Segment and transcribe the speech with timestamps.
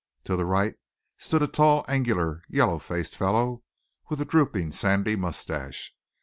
[0.23, 0.77] To the right
[1.19, 3.61] stood a tall, angular, yellow faced fellow
[4.09, 5.93] with a drooping, sandy mustache.